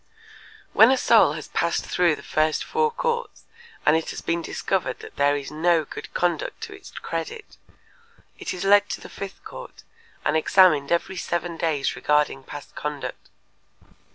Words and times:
When 0.73 0.89
a 0.89 0.97
soul 0.97 1.33
has 1.33 1.49
passed 1.49 1.85
through 1.85 2.15
the 2.15 2.23
first 2.23 2.63
four 2.63 2.89
courts 2.89 3.43
and 3.85 3.95
it 3.95 4.09
has 4.09 4.19
been 4.21 4.41
discovered 4.41 4.97
that 5.01 5.15
there 5.15 5.35
is 5.35 5.51
no 5.51 5.85
good 5.85 6.11
conduct 6.15 6.59
to 6.61 6.73
its 6.73 6.89
credit, 6.89 7.57
it 8.39 8.51
is 8.51 8.65
led 8.65 8.89
to 8.89 8.99
the 9.01 9.09
fifth 9.09 9.43
court 9.43 9.83
and 10.25 10.35
examined 10.35 10.91
every 10.91 11.17
seven 11.17 11.55
days 11.55 11.95
regarding 11.95 12.41
past 12.43 12.73
conduct. 12.73 13.29